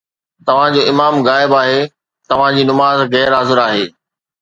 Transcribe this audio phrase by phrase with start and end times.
[0.45, 1.79] توهان جو امام غائب آهي،
[2.29, 3.85] توهان جي نماز غير حاضر آهي